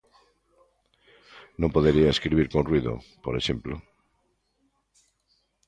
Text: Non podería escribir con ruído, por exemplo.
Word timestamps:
Non 1.61 1.73
podería 1.75 2.09
escribir 2.15 2.47
con 2.53 2.63
ruído, 2.69 2.93
por 3.23 3.33
exemplo. 3.39 3.73